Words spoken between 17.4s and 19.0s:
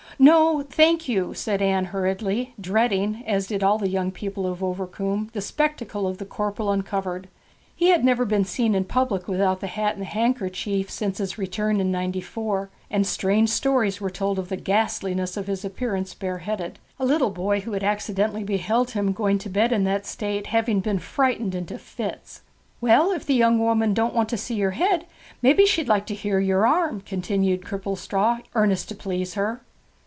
who had accidentally beheld